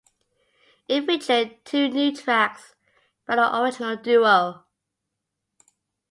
[0.87, 2.73] It featured two new tracks
[3.27, 4.63] by the original duo.